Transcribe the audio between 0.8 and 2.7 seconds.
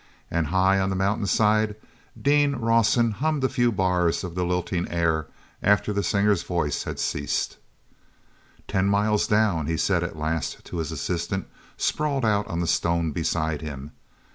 the mountainside, Dean